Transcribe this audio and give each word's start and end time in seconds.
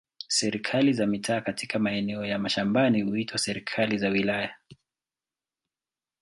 Serikali 0.29 0.93
za 0.93 1.07
mitaa 1.07 1.41
katika 1.41 1.79
maeneo 1.79 2.25
ya 2.25 2.39
mashambani 2.39 3.01
huitwa 3.01 3.37
serikali 3.37 3.97
za 3.97 4.09
wilaya. 4.09 4.55